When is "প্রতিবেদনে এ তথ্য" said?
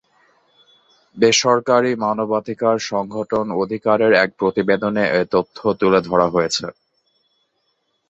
4.39-5.57